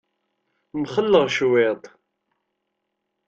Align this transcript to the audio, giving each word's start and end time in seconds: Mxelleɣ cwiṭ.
Mxelleɣ 0.79 1.25
cwiṭ. 1.35 1.83